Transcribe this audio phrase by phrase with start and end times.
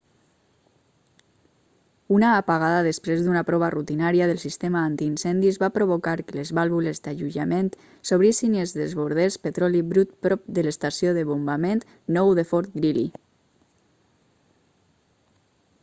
[2.15, 7.69] una apagada després d'una prova rutinària del sistema antiincendis va provocar que les vàlvules d'alleujament
[8.11, 11.85] s'obrissin i es desbordés petroli brut prop de l'estació de bombament
[12.19, 13.07] 9 de fort greely